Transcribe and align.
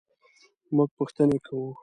مونږ 0.75 0.89
پوښتنې 0.97 1.37
کوو 1.45 1.69